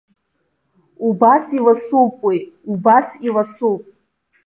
[1.07, 2.37] Убас иласуп уи,
[2.71, 3.81] убас иласуп.